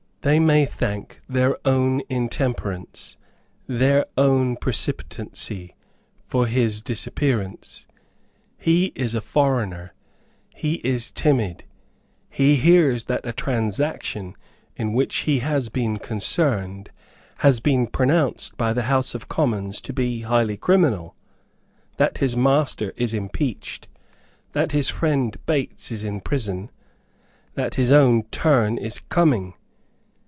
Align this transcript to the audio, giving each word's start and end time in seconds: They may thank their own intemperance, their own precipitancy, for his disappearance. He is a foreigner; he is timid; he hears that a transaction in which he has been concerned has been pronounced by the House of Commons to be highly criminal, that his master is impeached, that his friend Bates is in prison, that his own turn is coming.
They 0.23 0.37
may 0.39 0.67
thank 0.67 1.19
their 1.27 1.57
own 1.67 2.03
intemperance, 2.07 3.17
their 3.65 4.05
own 4.15 4.55
precipitancy, 4.55 5.75
for 6.27 6.45
his 6.45 6.83
disappearance. 6.83 7.87
He 8.59 8.91
is 8.93 9.15
a 9.15 9.21
foreigner; 9.21 9.95
he 10.53 10.75
is 10.83 11.11
timid; 11.11 11.63
he 12.29 12.55
hears 12.57 13.05
that 13.05 13.25
a 13.25 13.33
transaction 13.33 14.35
in 14.75 14.93
which 14.93 15.15
he 15.25 15.39
has 15.39 15.69
been 15.69 15.97
concerned 15.97 16.91
has 17.37 17.59
been 17.59 17.87
pronounced 17.87 18.55
by 18.57 18.73
the 18.73 18.83
House 18.83 19.15
of 19.15 19.27
Commons 19.27 19.81
to 19.81 19.91
be 19.91 20.21
highly 20.21 20.55
criminal, 20.55 21.15
that 21.97 22.19
his 22.19 22.37
master 22.37 22.93
is 22.95 23.15
impeached, 23.15 23.87
that 24.51 24.71
his 24.71 24.87
friend 24.87 25.43
Bates 25.47 25.91
is 25.91 26.03
in 26.03 26.21
prison, 26.21 26.69
that 27.55 27.73
his 27.73 27.91
own 27.91 28.21
turn 28.29 28.77
is 28.77 28.99
coming. 28.99 29.55